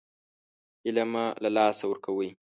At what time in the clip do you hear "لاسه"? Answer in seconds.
1.55-1.83